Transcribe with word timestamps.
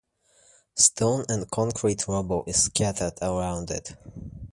Stone 0.77 1.25
and 1.29 1.51
concrete 1.51 2.07
rubble 2.07 2.43
is 2.47 2.63
scattered 2.63 3.13
around 3.21 3.69
it. 3.69 3.95